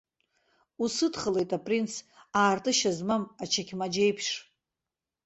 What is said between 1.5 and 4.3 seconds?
апринц, аартышьа змам ачықь-маџьеиԥш.